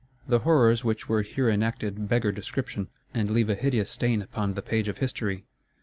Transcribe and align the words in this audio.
The 0.27 0.39
horrors 0.39 0.83
which 0.83 1.07
were 1.07 1.21
here 1.21 1.47
enacted 1.47 2.09
beggar 2.09 2.31
description, 2.31 2.87
and 3.13 3.29
leave 3.29 3.51
a 3.51 3.53
hideous 3.55 3.91
stain 3.91 4.23
upon 4.23 4.55
the 4.55 4.63
page 4.63 4.87
of 4.87 4.97
history. 4.97 5.43